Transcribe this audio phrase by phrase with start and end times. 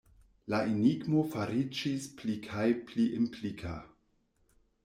[0.53, 3.79] La enigmo fariĝis pli kaj pli implika.